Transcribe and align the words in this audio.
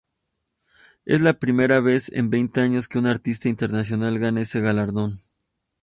Es 1.05 1.21
la 1.21 1.33
primera 1.33 1.79
vez 1.79 2.11
en 2.11 2.31
veinte 2.31 2.61
años 2.61 2.87
que 2.87 2.97
un 2.97 3.05
artista 3.05 3.49
internacional 3.49 4.17
gana 4.17 4.41
ese 4.41 4.59
galardón. 4.59 5.19